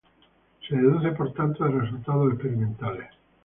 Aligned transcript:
Se 0.67 0.75
deduce, 0.75 1.11
por 1.11 1.31
tanto, 1.35 1.63
de 1.63 1.79
resultados 1.79 2.33
experimentales. 2.33 3.11